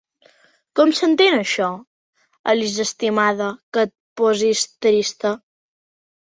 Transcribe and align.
Com 0.77 0.93
s'entén 0.99 1.35
això, 1.41 1.67
Elisa 2.53 2.87
estimada, 2.89 3.51
que 3.77 3.85
et 3.89 3.93
posis 4.23 4.65
trista? 4.87 5.37